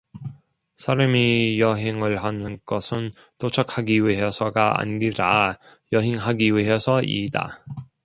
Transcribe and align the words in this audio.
사람이 0.77 1.59
여행을 1.59 2.23
하는 2.23 2.57
것은 2.65 3.11
도착하기 3.37 3.99
위해서가 4.03 4.79
아니라 4.81 5.59
여행하기 5.93 6.55
위해서이다. 6.57 7.63